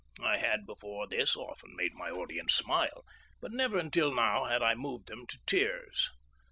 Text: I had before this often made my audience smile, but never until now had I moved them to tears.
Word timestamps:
I 0.23 0.39
had 0.39 0.65
before 0.65 1.05
this 1.07 1.35
often 1.35 1.75
made 1.75 1.93
my 1.93 2.09
audience 2.09 2.55
smile, 2.55 3.03
but 3.39 3.51
never 3.51 3.77
until 3.77 4.11
now 4.11 4.45
had 4.45 4.63
I 4.63 4.73
moved 4.73 5.09
them 5.09 5.27
to 5.27 5.37
tears. 5.45 6.09